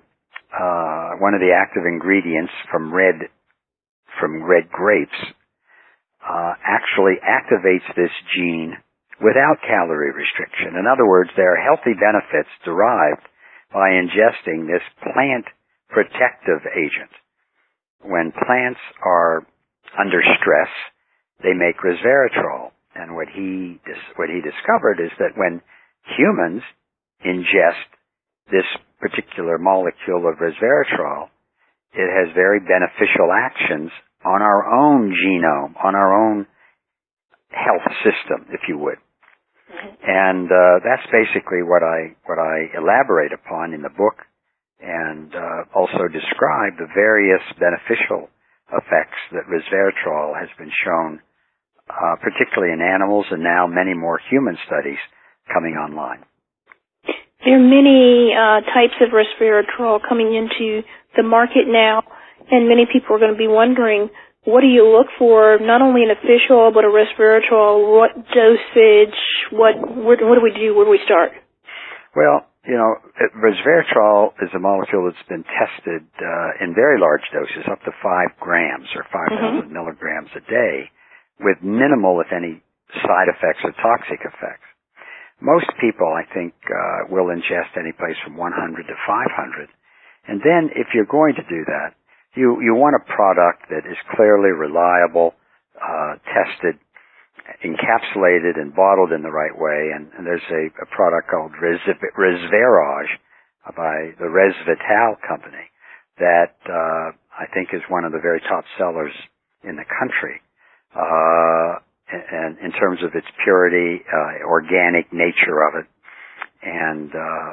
uh, 0.53 1.21
one 1.21 1.35
of 1.35 1.41
the 1.41 1.53
active 1.53 1.85
ingredients 1.85 2.53
from 2.71 2.93
red 2.93 3.29
from 4.21 4.43
red 4.43 4.69
grapes, 4.71 5.19
uh, 6.27 6.53
actually 6.65 7.15
activates 7.23 7.87
this 7.95 8.11
gene 8.35 8.77
without 9.21 9.63
calorie 9.67 10.13
restriction. 10.13 10.77
In 10.79 10.87
other 10.87 11.07
words, 11.07 11.31
there 11.37 11.55
are 11.55 11.63
healthy 11.63 11.95
benefits 11.95 12.51
derived 12.65 13.23
by 13.73 13.91
ingesting 13.91 14.67
this 14.67 14.83
plant 15.03 15.47
protective 15.89 16.67
agent. 16.75 17.11
When 18.03 18.33
plants 18.33 18.81
are 19.05 19.47
under 19.99 20.23
stress, 20.41 20.71
they 21.43 21.53
make 21.53 21.79
resveratrol. 21.79 22.71
And 22.95 23.15
what 23.15 23.29
he, 23.29 23.81
what 24.17 24.29
he 24.29 24.41
discovered 24.41 25.01
is 25.01 25.13
that 25.19 25.37
when 25.37 25.61
humans 26.17 26.63
ingest 27.25 27.91
this 28.51 28.67
particular 29.01 29.59
molecule 29.59 30.29
of 30.29 30.39
resveratrol, 30.39 31.29
it 31.93 32.09
has 32.11 32.35
very 32.35 32.61
beneficial 32.61 33.31
actions 33.33 33.91
on 34.25 34.43
our 34.43 34.67
own 34.67 35.15
genome, 35.15 35.73
on 35.83 35.95
our 35.95 36.13
own 36.13 36.47
health 37.51 37.87
system, 38.05 38.47
if 38.53 38.61
you 38.69 38.79
would. 38.79 38.99
Mm-hmm. 39.69 39.95
And 40.05 40.47
uh, 40.49 40.81
that's 40.85 41.07
basically 41.13 41.63
what 41.63 41.83
I 41.83 42.17
what 42.25 42.39
I 42.39 42.73
elaborate 42.77 43.33
upon 43.33 43.73
in 43.73 43.83
the 43.83 43.93
book, 43.93 44.25
and 44.81 45.33
uh, 45.35 45.69
also 45.75 46.09
describe 46.09 46.77
the 46.79 46.89
various 46.95 47.43
beneficial 47.61 48.29
effects 48.73 49.21
that 49.33 49.49
resveratrol 49.49 50.37
has 50.39 50.49
been 50.59 50.73
shown, 50.85 51.21
uh, 51.89 52.17
particularly 52.21 52.73
in 52.73 52.81
animals, 52.81 53.27
and 53.31 53.43
now 53.43 53.67
many 53.67 53.95
more 53.95 54.21
human 54.31 54.57
studies 54.67 55.01
coming 55.53 55.75
online. 55.75 56.25
There 57.45 57.55
are 57.55 57.63
many 57.63 58.35
uh, 58.35 58.67
types 58.75 58.99
of 59.01 59.15
resveratrol 59.15 60.01
coming 60.07 60.35
into 60.35 60.83
the 61.17 61.23
market 61.23 61.67
now, 61.67 62.03
and 62.51 62.69
many 62.69 62.87
people 62.91 63.15
are 63.15 63.19
going 63.19 63.33
to 63.33 63.39
be 63.39 63.47
wondering 63.47 64.11
what 64.45 64.63
do 64.63 64.67
you 64.67 64.89
look 64.89 65.09
for, 65.19 65.59
not 65.61 65.83
only 65.83 66.03
in 66.03 66.11
a 66.11 66.17
fish 66.17 66.49
oil, 66.51 66.73
but 66.73 66.85
a 66.85 66.91
resveratrol, 66.91 67.93
what 67.93 68.15
dosage, 68.33 69.19
what, 69.53 69.77
where, 69.77 70.17
what 70.25 70.37
do 70.39 70.43
we 70.43 70.57
do, 70.57 70.75
where 70.75 70.87
do 70.87 70.91
we 70.91 71.01
start? 71.05 71.33
Well, 72.17 72.49
you 72.67 72.77
know, 72.77 72.97
resveratrol 73.37 74.33
is 74.43 74.51
a 74.55 74.59
molecule 74.59 75.11
that's 75.11 75.29
been 75.29 75.45
tested 75.45 76.05
uh, 76.21 76.65
in 76.65 76.75
very 76.75 77.01
large 77.01 77.25
doses, 77.33 77.65
up 77.71 77.81
to 77.85 77.93
5 77.93 78.41
grams 78.41 78.89
or 78.97 79.05
5,000 79.09 79.39
mm-hmm. 79.39 79.73
milligrams 79.73 80.31
a 80.37 80.41
day, 80.41 80.91
with 81.41 81.59
minimal, 81.63 82.21
if 82.21 82.33
any, 82.33 82.63
side 83.05 83.29
effects 83.29 83.61
or 83.65 83.73
toxic 83.81 84.21
effects. 84.25 84.68
Most 85.41 85.71
people, 85.81 86.11
I 86.11 86.27
think, 86.35 86.55
uh, 86.67 87.07
will 87.11 87.31
ingest 87.31 87.79
any 87.79 87.93
place 87.93 88.17
from 88.25 88.37
100 88.37 88.87
to 88.87 88.95
500. 89.07 89.69
And 90.27 90.41
then, 90.43 90.71
if 90.75 90.89
you're 90.95 91.09
going 91.09 91.35
to 91.35 91.47
do 91.49 91.65
that, 91.67 91.95
you 92.37 92.61
you 92.61 92.75
want 92.75 92.95
a 92.95 93.05
product 93.11 93.71
that 93.71 93.87
is 93.89 93.97
clearly 94.15 94.51
reliable, 94.51 95.35
uh, 95.81 96.15
tested, 96.27 96.79
encapsulated, 97.65 98.61
and 98.61 98.75
bottled 98.75 99.13
in 99.13 99.23
the 99.23 99.31
right 99.31 99.57
way. 99.57 99.91
And, 99.95 100.11
and 100.17 100.27
there's 100.27 100.45
a, 100.51 100.69
a, 100.83 100.87
product 100.87 101.31
called 101.31 101.53
Resverage 101.57 103.11
by 103.77 104.13
the 104.19 104.29
ResVitale 104.29 105.17
company 105.27 105.67
that 106.19 106.55
uh, 106.69 107.13
I 107.39 107.47
think 107.55 107.71
is 107.73 107.83
one 107.89 108.05
of 108.05 108.13
the 108.13 108.21
very 108.21 108.41
top 108.41 108.65
sellers 108.77 109.13
in 109.63 109.77
the 109.77 109.87
country. 109.87 110.41
Uh, 110.95 111.48
and 112.31 112.59
in 112.61 112.73
terms 112.73 113.03
of 113.03 113.15
its 113.15 113.27
purity, 113.45 114.05
uh, 114.05 114.47
organic 114.47 115.13
nature 115.13 115.61
of 115.69 115.85
it, 115.85 115.89
and 116.63 117.11
uh, 117.11 117.51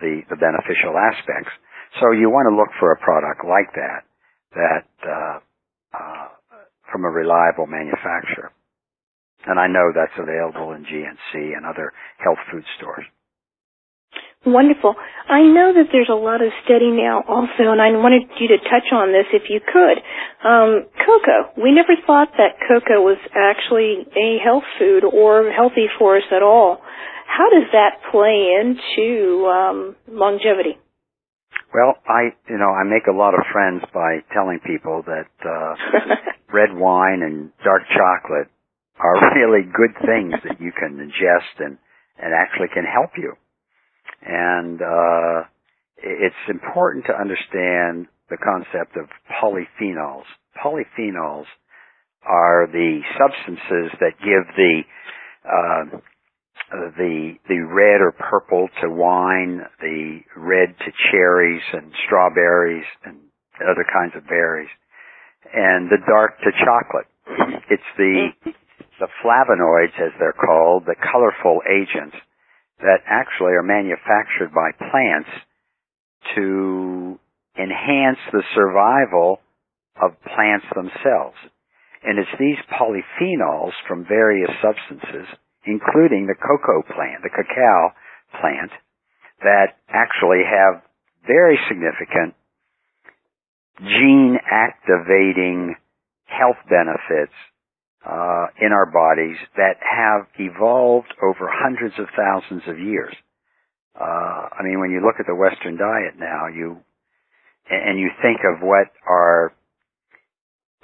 the 0.00 0.22
the 0.30 0.36
beneficial 0.36 0.96
aspects. 0.98 1.52
So 2.00 2.12
you 2.12 2.30
want 2.30 2.48
to 2.50 2.56
look 2.56 2.70
for 2.80 2.92
a 2.92 2.98
product 3.00 3.44
like 3.46 3.72
that, 3.74 4.02
that 4.54 4.88
uh, 5.06 5.38
uh, 5.96 6.28
from 6.92 7.04
a 7.04 7.10
reliable 7.10 7.66
manufacturer. 7.66 8.52
And 9.46 9.60
I 9.60 9.68
know 9.68 9.92
that's 9.94 10.16
available 10.18 10.72
in 10.72 10.84
GNC 10.84 11.56
and 11.56 11.66
other 11.66 11.92
health 12.18 12.38
food 12.52 12.64
stores. 12.78 13.04
Wonderful. 14.46 14.94
I 15.28 15.42
know 15.42 15.74
that 15.74 15.90
there's 15.90 16.08
a 16.08 16.14
lot 16.14 16.40
of 16.40 16.54
study 16.64 16.94
now 16.94 17.24
also, 17.26 17.74
and 17.74 17.82
I 17.82 17.90
wanted 17.98 18.30
you 18.38 18.46
to 18.54 18.58
touch 18.62 18.94
on 18.94 19.10
this 19.10 19.26
if 19.34 19.50
you 19.50 19.58
could. 19.58 19.98
Um, 20.46 20.86
cocoa. 21.02 21.50
We 21.58 21.74
never 21.74 21.98
thought 22.06 22.30
that 22.38 22.62
cocoa 22.62 23.02
was 23.02 23.18
actually 23.34 24.06
a 24.14 24.38
health 24.38 24.62
food 24.78 25.02
or 25.02 25.50
healthy 25.50 25.90
for 25.98 26.16
us 26.16 26.30
at 26.30 26.46
all. 26.46 26.78
How 27.26 27.50
does 27.50 27.66
that 27.74 27.98
play 28.14 28.54
into 28.54 29.50
um, 29.50 29.96
longevity? 30.06 30.78
Well, 31.74 31.98
I, 32.06 32.30
you 32.48 32.56
know, 32.56 32.70
I 32.70 32.86
make 32.86 33.10
a 33.10 33.16
lot 33.16 33.34
of 33.34 33.42
friends 33.50 33.82
by 33.92 34.22
telling 34.32 34.60
people 34.62 35.02
that 35.10 35.26
uh, 35.42 35.74
red 36.54 36.70
wine 36.70 37.26
and 37.26 37.50
dark 37.64 37.82
chocolate 37.90 38.46
are 39.02 39.34
really 39.34 39.66
good 39.66 39.98
things 40.06 40.38
that 40.46 40.60
you 40.60 40.70
can 40.70 41.02
ingest 41.02 41.58
and 41.58 41.78
and 42.16 42.32
actually 42.32 42.68
can 42.72 42.84
help 42.84 43.10
you. 43.18 43.34
And 44.26 44.82
uh, 44.82 45.44
it's 45.98 46.34
important 46.48 47.06
to 47.06 47.12
understand 47.12 48.06
the 48.28 48.36
concept 48.36 48.96
of 48.96 49.06
polyphenols. 49.40 50.24
Polyphenols 50.62 51.46
are 52.22 52.66
the 52.66 53.00
substances 53.16 53.96
that 54.00 54.18
give 54.18 54.46
the 54.56 54.80
uh, 55.46 55.98
the 56.98 57.34
the 57.48 57.60
red 57.60 58.00
or 58.00 58.12
purple 58.12 58.68
to 58.82 58.90
wine, 58.90 59.62
the 59.80 60.20
red 60.36 60.74
to 60.78 60.90
cherries 61.12 61.62
and 61.72 61.92
strawberries 62.04 62.84
and 63.04 63.16
other 63.62 63.86
kinds 63.92 64.12
of 64.16 64.26
berries, 64.26 64.68
and 65.54 65.88
the 65.88 65.98
dark 66.08 66.38
to 66.40 66.50
chocolate. 66.64 67.06
It's 67.70 67.90
the 67.96 68.30
the 68.98 69.08
flavonoids, 69.22 69.94
as 70.00 70.12
they're 70.18 70.32
called, 70.32 70.84
the 70.86 70.96
colorful 70.96 71.60
agents 71.70 72.16
that 72.80 73.00
actually 73.06 73.52
are 73.52 73.62
manufactured 73.62 74.52
by 74.52 74.72
plants 74.90 75.30
to 76.34 77.18
enhance 77.56 78.18
the 78.32 78.42
survival 78.54 79.40
of 80.00 80.12
plants 80.22 80.66
themselves. 80.74 81.36
And 82.04 82.18
it's 82.18 82.38
these 82.38 82.58
polyphenols 82.70 83.72
from 83.88 84.04
various 84.06 84.50
substances 84.62 85.26
including 85.66 86.26
the 86.26 86.38
cocoa 86.38 86.82
plant, 86.94 87.22
the 87.22 87.28
cacao 87.28 87.90
plant, 88.40 88.70
that 89.42 89.74
actually 89.90 90.46
have 90.46 90.80
very 91.26 91.58
significant 91.68 92.34
gene 93.82 94.38
activating 94.46 95.74
health 96.24 96.56
benefits 96.70 97.34
uh, 98.06 98.46
in 98.62 98.70
our 98.72 98.86
bodies 98.86 99.36
that 99.56 99.76
have 99.82 100.28
evolved 100.38 101.12
over 101.22 101.50
hundreds 101.50 101.94
of 101.98 102.06
thousands 102.16 102.62
of 102.68 102.78
years. 102.78 103.14
Uh, 103.98 104.46
I 104.54 104.62
mean, 104.62 104.78
when 104.78 104.90
you 104.90 105.00
look 105.02 105.18
at 105.18 105.26
the 105.26 105.34
Western 105.34 105.76
diet 105.76 106.14
now, 106.18 106.46
you 106.46 106.78
and 107.68 107.98
you 107.98 108.10
think 108.22 108.40
of 108.46 108.62
what 108.62 108.86
our 109.08 109.52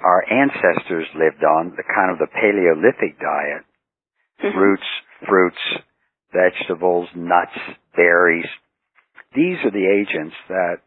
our 0.01 0.23
ancestors 0.29 1.07
lived 1.15 1.43
on, 1.45 1.71
the 1.77 1.83
kind 1.83 2.11
of 2.11 2.19
the 2.19 2.27
Paleolithic 2.27 3.17
diet, 3.19 3.63
mm-hmm. 4.43 4.57
roots, 4.59 4.83
fruits, 5.25 5.63
vegetables, 6.33 7.07
nuts, 7.15 7.55
berries. 7.95 8.49
These 9.33 9.63
are 9.63 9.71
the 9.71 9.87
agents 9.87 10.35
that 10.49 10.77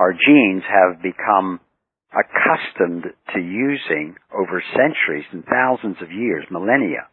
our 0.00 0.12
genes 0.12 0.64
have 0.66 1.02
become 1.02 1.60
accustomed 2.14 3.04
to 3.34 3.40
using 3.40 4.16
over 4.32 4.62
centuries 4.72 5.26
and 5.32 5.44
thousands 5.44 5.96
of 6.00 6.10
years, 6.10 6.44
millennia. 6.50 7.08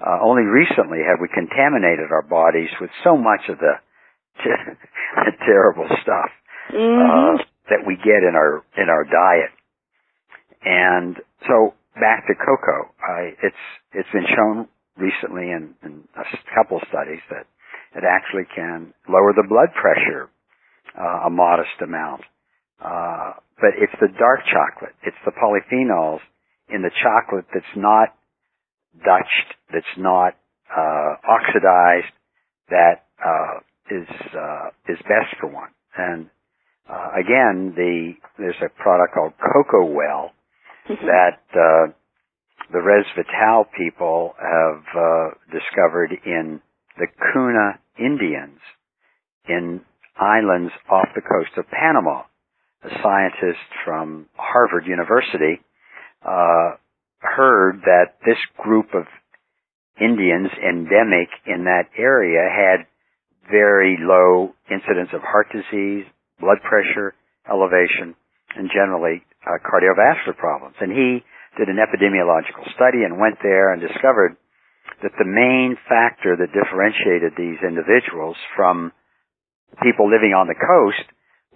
Uh, 0.00 0.18
only 0.22 0.42
recently 0.42 0.98
have 1.04 1.20
we 1.20 1.28
contaminated 1.28 2.12
our 2.12 2.22
bodies 2.22 2.68
with 2.80 2.90
so 3.04 3.16
much 3.16 3.48
of 3.48 3.58
the, 3.58 3.74
the 4.44 5.32
terrible 5.44 5.88
stuff 6.02 6.30
mm-hmm. 6.72 7.40
uh, 7.40 7.44
that 7.70 7.86
we 7.86 7.96
get 7.96 8.20
in 8.20 8.34
our 8.36 8.62
in 8.76 8.88
our 8.88 9.04
diet. 9.04 9.52
And 10.64 11.16
so 11.48 11.74
back 11.94 12.26
to 12.26 12.34
cocoa, 12.34 12.92
I, 13.00 13.32
it's 13.42 13.64
it's 13.92 14.12
been 14.12 14.26
shown 14.28 14.68
recently 14.96 15.50
in, 15.50 15.74
in 15.82 16.04
a 16.16 16.24
couple 16.54 16.80
studies 16.88 17.20
that 17.30 17.46
it 17.94 18.04
actually 18.04 18.44
can 18.54 18.92
lower 19.08 19.32
the 19.32 19.46
blood 19.48 19.72
pressure 19.74 20.28
uh, 20.98 21.26
a 21.26 21.30
modest 21.30 21.80
amount. 21.82 22.22
Uh, 22.82 23.32
but 23.60 23.70
it's 23.78 23.92
the 24.00 24.08
dark 24.18 24.40
chocolate. 24.44 24.94
It's 25.02 25.16
the 25.24 25.32
polyphenols 25.32 26.20
in 26.68 26.82
the 26.82 26.90
chocolate 27.02 27.46
that's 27.52 27.76
not 27.76 28.08
Dutched, 28.96 29.54
that's 29.72 29.96
not 29.98 30.34
uh, 30.74 31.14
oxidized, 31.28 32.12
that 32.70 33.04
uh, 33.22 33.60
is 33.90 34.08
uh, 34.34 34.68
is 34.88 34.98
best 35.02 35.36
for 35.38 35.48
one. 35.48 35.68
And 35.96 36.30
uh, 36.88 37.10
again, 37.20 37.74
the 37.76 38.14
there's 38.38 38.56
a 38.64 38.70
product 38.82 39.14
called 39.14 39.32
Cocoa 39.38 39.92
Well 39.92 40.32
Mm-hmm. 40.88 41.06
that 41.06 41.42
uh, 41.50 41.92
the 42.70 42.78
Resveratrol 42.78 43.64
people 43.76 44.34
have 44.38 44.82
uh, 44.94 45.30
discovered 45.50 46.12
in 46.24 46.60
the 46.96 47.06
Kuna 47.32 47.80
Indians 47.98 48.60
in 49.48 49.80
islands 50.16 50.72
off 50.88 51.08
the 51.14 51.22
coast 51.22 51.58
of 51.58 51.64
Panama. 51.70 52.22
A 52.86 53.02
scientist 53.02 53.66
from 53.84 54.26
Harvard 54.36 54.86
University 54.86 55.58
uh, 56.22 56.78
heard 57.18 57.82
that 57.82 58.22
this 58.24 58.38
group 58.62 58.94
of 58.94 59.04
Indians 60.00 60.50
endemic 60.62 61.28
in 61.46 61.64
that 61.64 61.90
area 61.98 62.46
had 62.46 62.86
very 63.50 63.98
low 63.98 64.54
incidence 64.70 65.10
of 65.12 65.22
heart 65.22 65.48
disease, 65.50 66.04
blood 66.38 66.62
pressure 66.62 67.14
elevation, 67.50 68.14
and 68.54 68.70
generally 68.70 69.22
uh, 69.42 69.58
cardiovascular 69.66 70.36
problems. 70.36 70.76
And 70.80 70.92
he 70.92 71.24
did 71.58 71.68
an 71.68 71.82
epidemiological 71.82 72.70
study 72.74 73.02
and 73.02 73.18
went 73.18 73.38
there 73.42 73.72
and 73.72 73.82
discovered 73.82 74.36
that 75.02 75.12
the 75.18 75.26
main 75.26 75.76
factor 75.88 76.36
that 76.36 76.54
differentiated 76.54 77.32
these 77.36 77.58
individuals 77.66 78.36
from 78.54 78.92
people 79.82 80.06
living 80.08 80.32
on 80.32 80.46
the 80.46 80.54
coast 80.54 81.04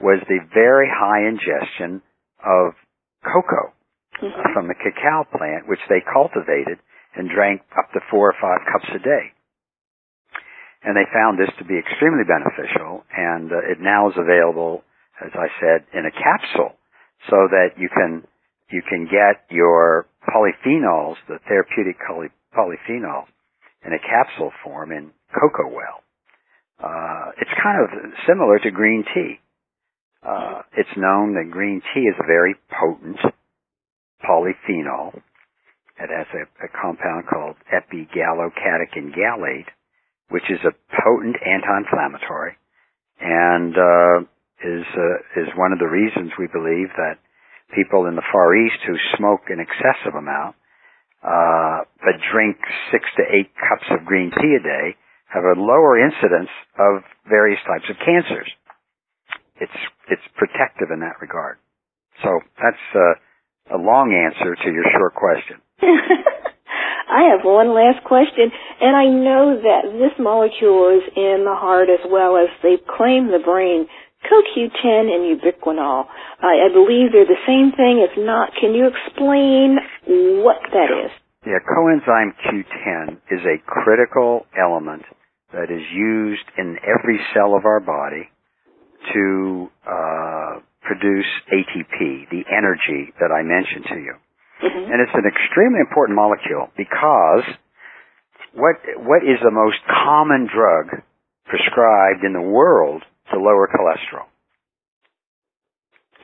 was 0.01 0.21
the 0.29 0.41
very 0.53 0.89
high 0.89 1.29
ingestion 1.29 2.03
of 2.45 2.75
cocoa 3.23 3.73
Mhm. 4.21 4.53
from 4.53 4.69
the 4.69 4.75
cacao 4.75 5.25
plant, 5.25 5.67
which 5.67 5.81
they 5.89 6.01
cultivated 6.01 6.79
and 7.15 7.29
drank 7.31 7.63
up 7.77 7.91
to 7.93 8.01
four 8.11 8.29
or 8.29 8.37
five 8.41 8.65
cups 8.67 8.89
a 8.91 8.99
day. 8.99 9.33
And 10.83 10.97
they 10.97 11.05
found 11.13 11.39
this 11.39 11.55
to 11.57 11.65
be 11.65 11.79
extremely 11.79 12.25
beneficial, 12.25 13.05
and 13.15 13.53
uh, 13.53 13.59
it 13.59 13.81
now 13.81 14.09
is 14.09 14.17
available, 14.17 14.83
as 15.21 15.31
I 15.35 15.49
said, 15.61 15.85
in 15.93 16.07
a 16.07 16.11
capsule, 16.11 16.77
so 17.29 17.49
that 17.49 17.77
you 17.77 17.89
can 17.89 18.27
you 18.71 18.83
can 18.83 19.05
get 19.07 19.45
your 19.51 20.07
polyphenols, 20.29 21.17
the 21.27 21.39
therapeutic 21.49 21.99
poly- 22.07 22.31
polyphenols, 22.55 23.27
in 23.85 23.93
a 23.93 23.99
capsule 23.99 24.53
form 24.63 24.93
in 24.93 25.13
cocoa 25.35 25.69
well. 25.69 26.03
Uh, 26.79 27.33
it's 27.37 27.51
kind 27.63 27.83
of 27.83 27.91
similar 28.27 28.59
to 28.61 28.71
green 28.71 29.05
tea. 29.13 29.41
Uh, 30.23 30.63
it's 30.77 30.97
known 30.97 31.35
that 31.35 31.51
green 31.51 31.81
tea 31.95 32.01
is 32.01 32.17
a 32.21 32.27
very 32.27 32.55
potent 32.69 33.19
polyphenol. 34.23 35.17
It 35.99 36.11
has 36.13 36.27
a, 36.33 36.65
a 36.65 36.69
compound 36.69 37.25
called 37.29 37.57
epigallocatechin 37.73 39.17
gallate, 39.17 39.69
which 40.29 40.45
is 40.51 40.61
a 40.65 40.77
potent 41.03 41.37
anti-inflammatory, 41.45 42.57
and 43.21 43.75
uh, 43.77 44.21
is 44.65 44.85
uh, 44.93 45.41
is 45.41 45.49
one 45.57 45.73
of 45.73 45.79
the 45.79 45.89
reasons 45.89 46.33
we 46.39 46.49
believe 46.53 46.89
that 46.97 47.17
people 47.75 48.07
in 48.07 48.17
the 48.17 48.27
Far 48.33 48.57
East 48.57 48.81
who 48.87 48.97
smoke 49.17 49.49
an 49.49 49.61
excessive 49.61 50.15
amount, 50.15 50.57
uh, 51.25 51.85
but 52.01 52.21
drink 52.33 52.57
six 52.93 53.05
to 53.17 53.25
eight 53.25 53.53
cups 53.57 53.89
of 53.91 54.05
green 54.05 54.31
tea 54.31 54.57
a 54.57 54.63
day, 54.63 54.97
have 55.33 55.45
a 55.45 55.61
lower 55.61 55.97
incidence 56.01 56.51
of 56.79 57.05
various 57.29 57.61
types 57.65 57.89
of 57.89 57.97
cancers. 58.05 58.51
It's 59.61 59.81
it's 60.09 60.27
protective 60.37 60.89
in 60.93 61.01
that 61.01 61.21
regard. 61.21 61.59
So 62.23 62.41
that's 62.57 62.85
uh, 62.95 63.77
a 63.77 63.79
long 63.79 64.13
answer 64.13 64.57
to 64.57 64.69
your 64.73 64.85
short 64.97 65.15
question. 65.15 65.61
I 67.11 67.35
have 67.35 67.43
one 67.43 67.75
last 67.75 68.05
question, 68.05 68.51
and 68.81 68.95
I 68.95 69.07
know 69.11 69.59
that 69.59 69.83
this 69.99 70.15
molecule 70.19 70.95
is 70.95 71.05
in 71.17 71.43
the 71.43 71.59
heart 71.59 71.91
as 71.91 72.01
well 72.07 72.37
as 72.39 72.49
they 72.63 72.79
claim 72.79 73.29
the 73.29 73.43
brain. 73.43 73.87
CoQ10 74.21 75.09
and 75.09 75.41
ubiquinol. 75.41 76.05
I, 76.45 76.69
I 76.69 76.73
believe 76.73 77.11
they're 77.11 77.25
the 77.25 77.47
same 77.49 77.73
thing. 77.73 78.05
If 78.05 78.21
not, 78.21 78.53
can 78.61 78.75
you 78.75 78.87
explain 78.87 79.79
what 80.45 80.61
that 80.73 80.93
is? 80.93 81.11
Yeah, 81.47 81.59
coenzyme 81.65 82.37
Q10 82.45 83.17
is 83.33 83.41
a 83.49 83.57
critical 83.65 84.47
element 84.55 85.03
that 85.53 85.73
is 85.73 85.83
used 85.91 86.45
in 86.59 86.77
every 86.85 87.19
cell 87.33 87.57
of 87.57 87.65
our 87.65 87.81
body 87.81 88.29
to 89.13 89.71
uh, 89.87 90.61
produce 90.83 91.29
ATP, 91.53 92.31
the 92.31 92.45
energy 92.51 93.13
that 93.21 93.31
I 93.33 93.43
mentioned 93.43 93.85
to 93.89 93.97
you. 93.97 94.15
Mm-hmm. 94.63 94.93
And 94.93 95.01
it's 95.01 95.15
an 95.15 95.25
extremely 95.25 95.81
important 95.81 96.17
molecule 96.17 96.69
because 96.77 97.45
what 98.53 98.77
what 99.01 99.23
is 99.23 99.39
the 99.43 99.51
most 99.51 99.79
common 99.89 100.49
drug 100.53 101.03
prescribed 101.47 102.25
in 102.25 102.33
the 102.33 102.43
world 102.43 103.03
to 103.33 103.39
lower 103.39 103.69
cholesterol? 103.69 104.29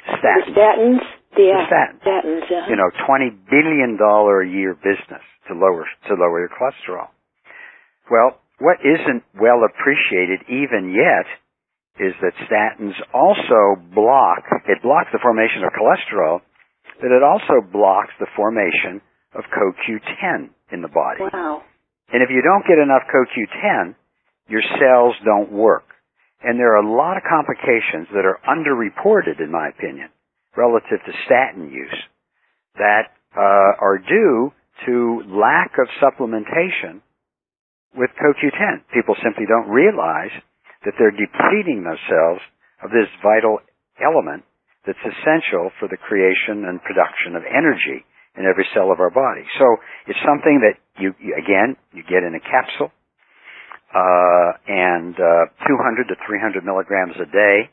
The 0.06 0.20
Statins. 0.20 0.54
statins? 0.54 1.04
Yeah. 1.36 1.66
statins. 1.66 2.02
Statins, 2.02 2.44
yeah. 2.50 2.68
You 2.68 2.76
know, 2.76 2.90
twenty 3.06 3.30
billion 3.30 3.96
dollar 3.96 4.42
a 4.42 4.48
year 4.48 4.74
business 4.74 5.24
to 5.48 5.54
lower 5.54 5.86
to 6.08 6.14
lower 6.14 6.40
your 6.40 6.50
cholesterol. 6.50 7.08
Well, 8.10 8.38
what 8.58 8.78
isn't 8.80 9.22
well 9.34 9.64
appreciated 9.64 10.40
even 10.48 10.92
yet 10.94 11.26
is 11.98 12.12
that 12.20 12.32
statins 12.44 12.96
also 13.14 13.80
block 13.94 14.44
it 14.68 14.82
blocks 14.82 15.08
the 15.12 15.20
formation 15.22 15.64
of 15.64 15.72
cholesterol, 15.72 16.40
but 17.00 17.12
it 17.12 17.22
also 17.22 17.64
blocks 17.64 18.12
the 18.20 18.26
formation 18.36 19.00
of 19.34 19.44
CoQ10 19.52 20.50
in 20.72 20.82
the 20.82 20.88
body. 20.88 21.20
Wow. 21.32 21.62
And 22.12 22.22
if 22.22 22.30
you 22.30 22.42
don't 22.42 22.64
get 22.66 22.78
enough 22.78 23.02
CoQ10, 23.10 23.94
your 24.48 24.62
cells 24.78 25.14
don't 25.24 25.50
work. 25.50 25.84
And 26.42 26.58
there 26.58 26.76
are 26.76 26.84
a 26.84 26.96
lot 26.96 27.16
of 27.16 27.24
complications 27.28 28.08
that 28.12 28.24
are 28.24 28.38
underreported, 28.46 29.40
in 29.40 29.50
my 29.50 29.68
opinion, 29.68 30.08
relative 30.56 31.00
to 31.04 31.12
statin 31.24 31.70
use 31.70 31.96
that 32.76 33.12
uh, 33.34 33.80
are 33.80 33.98
due 33.98 34.52
to 34.86 35.22
lack 35.26 35.72
of 35.80 35.88
supplementation 36.00 37.00
with 37.96 38.10
CoQ10. 38.20 38.84
People 38.92 39.16
simply 39.24 39.44
don't 39.48 39.68
realize 39.68 40.30
that 40.86 40.94
they're 40.96 41.14
depleting 41.14 41.82
themselves 41.82 42.40
of 42.80 42.94
this 42.94 43.10
vital 43.20 43.58
element 43.98 44.46
that's 44.86 45.02
essential 45.02 45.74
for 45.82 45.90
the 45.90 45.98
creation 45.98 46.62
and 46.70 46.78
production 46.86 47.34
of 47.34 47.42
energy 47.42 48.06
in 48.38 48.46
every 48.46 48.64
cell 48.70 48.94
of 48.94 49.02
our 49.02 49.10
body. 49.10 49.42
So 49.58 49.66
it's 50.06 50.22
something 50.22 50.62
that 50.62 50.78
you, 51.02 51.10
again, 51.34 51.74
you 51.90 52.06
get 52.06 52.22
in 52.22 52.38
a 52.38 52.42
capsule, 52.44 52.94
uh, 53.90 54.50
and 54.70 55.14
uh, 55.18 55.50
200 55.66 56.08
to 56.12 56.16
300 56.22 56.62
milligrams 56.62 57.18
a 57.18 57.26
day, 57.26 57.66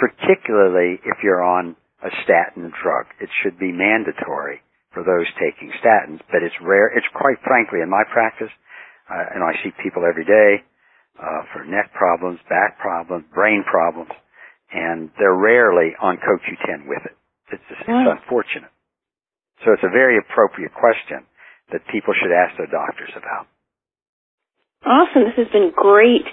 particularly 0.00 0.96
if 1.04 1.20
you're 1.22 1.44
on 1.44 1.76
a 2.00 2.10
statin 2.24 2.72
drug. 2.82 3.06
It 3.20 3.28
should 3.42 3.58
be 3.58 3.72
mandatory 3.72 4.62
for 4.94 5.04
those 5.04 5.28
taking 5.36 5.72
statins, 5.82 6.24
but 6.32 6.40
it's 6.40 6.56
rare. 6.62 6.88
It's 6.96 7.08
quite 7.12 7.36
frankly, 7.44 7.80
in 7.82 7.90
my 7.90 8.04
practice, 8.08 8.52
uh, 9.10 9.34
and 9.34 9.44
I 9.44 9.52
see 9.60 9.76
people 9.82 10.08
every 10.08 10.24
day 10.24 10.64
uh, 11.18 11.42
for 11.52 11.64
neck 11.64 11.92
problems, 11.94 12.38
back 12.48 12.78
problems, 12.78 13.24
brain 13.34 13.64
problems, 13.64 14.10
and 14.72 15.10
they're 15.18 15.36
rarely 15.36 15.94
on 16.00 16.16
CoQ10 16.18 16.88
with 16.88 17.02
it. 17.04 17.16
It's, 17.52 17.62
it's 17.70 17.88
Wow. 17.88 18.10
unfortunate. 18.18 18.70
So 19.64 19.72
it's 19.72 19.82
a 19.84 19.88
very 19.90 20.18
appropriate 20.18 20.74
question 20.74 21.24
that 21.72 21.80
people 21.88 22.12
should 22.14 22.32
ask 22.32 22.56
their 22.58 22.66
doctors 22.66 23.10
about. 23.16 23.46
Awesome. 24.84 25.24
This 25.24 25.34
has 25.36 25.48
been 25.52 25.72
great. 25.74 26.26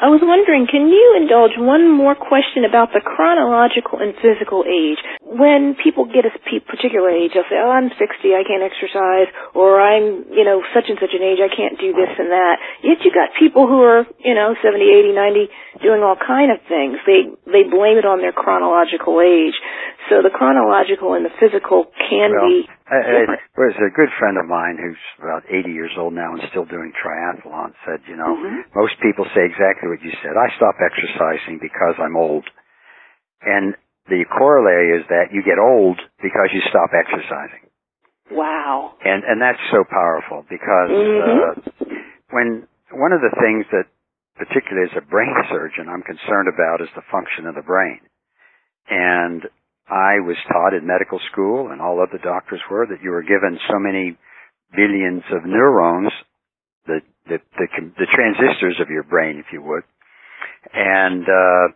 I 0.00 0.08
was 0.08 0.24
wondering, 0.24 0.64
can 0.64 0.88
you 0.88 1.20
indulge 1.20 1.60
one 1.60 1.92
more 1.92 2.16
question 2.16 2.64
about 2.64 2.96
the 2.96 3.04
chronological 3.04 4.00
and 4.00 4.16
physical 4.16 4.64
age? 4.64 4.96
when 5.30 5.78
people 5.78 6.10
get 6.10 6.26
a 6.26 6.32
particular 6.66 7.06
age, 7.06 7.30
they'll 7.34 7.46
say, 7.46 7.54
"Oh, 7.62 7.70
I'm 7.70 7.90
60, 7.94 8.34
I 8.34 8.42
can't 8.42 8.66
exercise," 8.66 9.30
or 9.54 9.80
"I'm, 9.80 10.26
you 10.34 10.42
know, 10.42 10.62
such 10.74 10.90
and 10.90 10.98
such 10.98 11.14
an 11.14 11.22
age, 11.22 11.38
I 11.38 11.46
can't 11.46 11.78
do 11.78 11.92
this 11.92 12.10
and 12.18 12.32
that." 12.32 12.58
Yet 12.82 13.04
you 13.04 13.12
got 13.12 13.30
people 13.38 13.68
who 13.68 13.80
are, 13.82 14.06
you 14.18 14.34
know, 14.34 14.56
70, 14.60 14.90
80, 14.90 15.12
90, 15.12 15.48
doing 15.82 16.02
all 16.02 16.16
kind 16.16 16.50
of 16.50 16.60
things. 16.62 16.98
They 17.06 17.30
they 17.46 17.62
blame 17.62 17.98
it 17.98 18.04
on 18.04 18.18
their 18.20 18.32
chronological 18.32 19.20
age. 19.20 19.54
So 20.08 20.22
the 20.22 20.30
chronological 20.30 21.14
and 21.14 21.24
the 21.24 21.30
physical 21.38 21.86
can 22.10 22.32
well, 22.34 22.48
be 22.48 22.66
different. 22.90 23.38
Uh, 23.38 23.54
there's 23.54 23.78
a 23.78 23.94
good 23.94 24.10
friend 24.18 24.34
of 24.38 24.46
mine 24.50 24.74
who's 24.82 24.98
about 25.22 25.46
80 25.46 25.70
years 25.70 25.94
old 25.94 26.12
now 26.12 26.34
and 26.34 26.42
still 26.50 26.64
doing 26.64 26.90
triathlon. 26.98 27.70
Said, 27.86 28.02
you 28.08 28.16
know, 28.16 28.34
mm-hmm. 28.34 28.66
most 28.74 28.98
people 28.98 29.26
say 29.30 29.46
exactly 29.46 29.86
what 29.90 30.00
you 30.00 30.14
said. 30.22 30.38
I 30.38 30.54
stopped 30.54 30.78
exercising 30.78 31.58
because 31.58 31.98
I'm 31.98 32.14
old. 32.14 32.46
And 33.42 33.74
the 34.06 34.22
corollary 34.30 35.02
is 35.02 35.04
that 35.10 35.34
you 35.34 35.42
get 35.42 35.58
old 35.58 35.98
because 36.22 36.54
you 36.54 36.62
stop 36.70 36.94
exercising. 36.94 37.66
Wow. 38.30 38.94
And 39.02 39.24
and 39.26 39.42
that's 39.42 39.60
so 39.74 39.82
powerful 39.82 40.46
because 40.46 40.90
mm-hmm. 40.90 41.34
uh, 41.42 41.90
when 42.30 42.70
one 42.94 43.10
of 43.10 43.20
the 43.20 43.34
things 43.42 43.66
that 43.74 43.90
particularly 44.38 44.86
as 44.86 44.96
a 44.96 45.04
brain 45.04 45.34
surgeon 45.50 45.90
I'm 45.90 46.06
concerned 46.06 46.46
about 46.46 46.80
is 46.80 46.88
the 46.94 47.06
function 47.10 47.46
of 47.46 47.54
the 47.54 47.66
brain. 47.66 48.00
And 48.88 49.42
I 49.90 50.22
was 50.22 50.38
taught 50.46 50.74
in 50.74 50.86
medical 50.86 51.18
school 51.30 51.70
and 51.70 51.82
all 51.82 51.98
other 51.98 52.22
doctors 52.22 52.62
were 52.70 52.86
that 52.86 53.02
you 53.02 53.10
were 53.10 53.26
given 53.26 53.58
so 53.66 53.78
many 53.78 54.16
billions 54.70 55.22
of 55.34 55.42
neurons, 55.44 56.12
the 57.26 57.38
the 57.58 57.66
the, 57.98 58.06
transistors 58.06 58.80
of 58.80 58.88
your 58.88 59.02
brain 59.02 59.38
if 59.38 59.52
you 59.52 59.62
would. 59.62 59.84
And 60.72 61.24
uh 61.24 61.74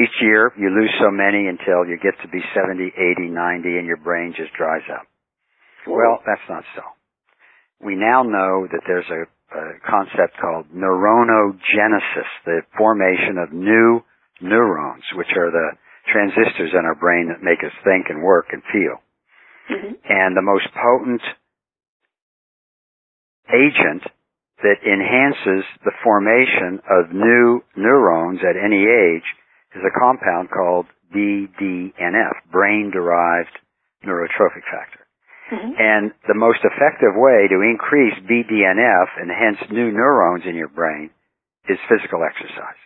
each 0.00 0.16
year 0.22 0.52
you 0.56 0.70
lose 0.70 0.92
so 1.00 1.10
many 1.10 1.48
until 1.48 1.84
you 1.84 1.98
get 2.00 2.16
to 2.22 2.28
be 2.28 2.40
70, 2.56 2.92
80, 2.96 3.28
90 3.28 3.78
and 3.78 3.86
your 3.86 3.98
brain 3.98 4.32
just 4.36 4.52
dries 4.54 4.84
up. 4.88 5.06
Well, 5.86 6.22
that's 6.24 6.48
not 6.48 6.64
so. 6.74 6.82
We 7.84 7.94
now 7.96 8.22
know 8.22 8.66
that 8.70 8.82
there's 8.86 9.10
a, 9.10 9.26
a 9.58 9.64
concept 9.84 10.38
called 10.40 10.66
neuronogenesis, 10.72 12.30
the 12.46 12.60
formation 12.78 13.36
of 13.36 13.52
new 13.52 14.00
neurons, 14.40 15.04
which 15.14 15.30
are 15.36 15.50
the 15.50 15.76
transistors 16.10 16.70
in 16.72 16.84
our 16.86 16.94
brain 16.94 17.28
that 17.28 17.42
make 17.42 17.58
us 17.60 17.74
think 17.84 18.06
and 18.08 18.22
work 18.22 18.46
and 18.52 18.62
feel. 18.72 18.96
Mm-hmm. 19.70 19.94
And 20.08 20.36
the 20.36 20.42
most 20.42 20.66
potent 20.74 21.22
agent 23.50 24.02
that 24.62 24.82
enhances 24.86 25.66
the 25.84 25.92
formation 26.02 26.78
of 26.86 27.12
new 27.12 27.62
neurons 27.76 28.40
at 28.42 28.56
any 28.56 28.86
age 28.86 29.26
is 29.74 29.82
a 29.82 29.98
compound 29.98 30.50
called 30.50 30.86
BDNF, 31.14 32.34
brain-derived 32.50 33.58
neurotrophic 34.06 34.64
factor. 34.70 35.02
Mm-hmm. 35.52 35.72
And 35.78 36.12
the 36.28 36.34
most 36.34 36.60
effective 36.64 37.12
way 37.14 37.48
to 37.48 37.60
increase 37.60 38.14
BDNF 38.24 39.08
and 39.20 39.30
hence 39.30 39.58
new 39.70 39.90
neurons 39.90 40.44
in 40.46 40.54
your 40.54 40.68
brain 40.68 41.10
is 41.68 41.78
physical 41.88 42.22
exercise. 42.24 42.80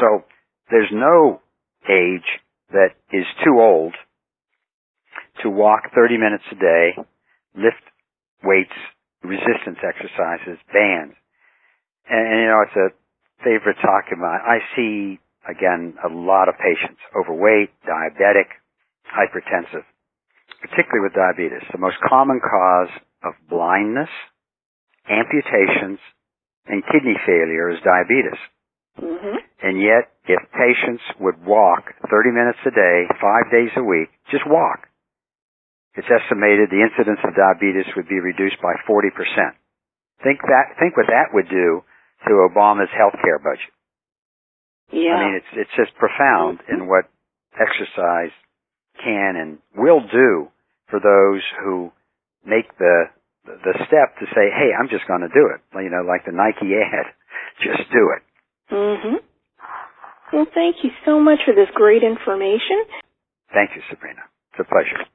So 0.00 0.24
there's 0.70 0.90
no 0.92 1.40
age 1.88 2.28
that 2.70 2.90
is 3.12 3.24
too 3.44 3.58
old 3.58 3.94
to 5.42 5.50
walk 5.50 5.92
30 5.94 6.18
minutes 6.18 6.44
a 6.50 6.54
day, 6.54 6.96
lift 7.54 7.82
weights, 8.42 8.76
resistance 9.28 9.78
exercises, 9.82 10.58
bands. 10.72 11.14
And, 12.08 12.24
and 12.26 12.38
you 12.40 12.48
know, 12.48 12.62
it's 12.64 12.78
a 12.78 12.88
favorite 13.42 13.76
talk 13.82 14.10
of 14.12 14.18
mine. 14.18 14.40
I 14.42 14.58
see 14.74 15.18
Again, 15.46 15.94
a 16.02 16.10
lot 16.10 16.48
of 16.48 16.58
patients, 16.58 16.98
overweight, 17.14 17.70
diabetic, 17.86 18.50
hypertensive, 19.06 19.86
particularly 20.60 21.06
with 21.06 21.14
diabetes. 21.14 21.62
The 21.70 21.78
most 21.78 21.98
common 22.02 22.40
cause 22.42 22.90
of 23.22 23.34
blindness, 23.48 24.10
amputations, 25.08 26.00
and 26.66 26.82
kidney 26.90 27.14
failure 27.24 27.70
is 27.70 27.78
diabetes. 27.86 28.40
Mm-hmm. 28.98 29.36
And 29.62 29.80
yet, 29.80 30.10
if 30.26 30.42
patients 30.50 31.02
would 31.20 31.46
walk 31.46 31.94
30 32.10 32.30
minutes 32.34 32.58
a 32.66 32.74
day, 32.74 33.06
five 33.22 33.46
days 33.52 33.70
a 33.76 33.84
week, 33.84 34.10
just 34.32 34.42
walk, 34.48 34.90
it's 35.96 36.08
estimated 36.08 36.68
the 36.70 36.84
incidence 36.84 37.20
of 37.24 37.32
diabetes 37.32 37.88
would 37.96 38.08
be 38.08 38.20
reduced 38.20 38.60
by 38.60 38.76
40%. 38.84 39.10
Think 40.22 40.40
that, 40.44 40.76
think 40.78 40.96
what 40.96 41.08
that 41.08 41.32
would 41.32 41.48
do 41.48 41.82
to 42.28 42.32
Obama's 42.48 42.92
healthcare 42.92 43.40
budget. 43.42 43.72
Yeah. 44.92 45.14
I 45.14 45.24
mean, 45.26 45.34
it's 45.34 45.52
it's 45.52 45.74
just 45.76 45.98
profound 45.98 46.60
in 46.70 46.86
what 46.86 47.10
exercise 47.58 48.30
can 49.02 49.34
and 49.36 49.58
will 49.74 50.00
do 50.00 50.48
for 50.88 51.00
those 51.00 51.42
who 51.62 51.90
make 52.46 52.70
the 52.78 53.10
the 53.44 53.74
step 53.86 54.18
to 54.18 54.26
say, 54.30 54.50
"Hey, 54.50 54.70
I'm 54.78 54.88
just 54.88 55.06
going 55.08 55.22
to 55.22 55.28
do 55.28 55.50
it." 55.54 55.60
You 55.74 55.90
know, 55.90 56.02
like 56.06 56.24
the 56.24 56.32
Nike 56.32 56.74
ad, 56.78 57.06
just 57.62 57.90
do 57.90 58.14
it. 58.14 58.22
Mm-hmm. 58.72 59.16
Well, 60.32 60.46
thank 60.54 60.76
you 60.82 60.90
so 61.04 61.20
much 61.20 61.40
for 61.44 61.54
this 61.54 61.68
great 61.74 62.02
information. 62.02 62.82
Thank 63.52 63.70
you, 63.74 63.82
Sabrina. 63.90 64.22
It's 64.52 64.60
a 64.60 64.64
pleasure. 64.64 65.06